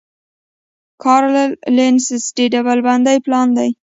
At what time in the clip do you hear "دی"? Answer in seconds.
3.57-3.69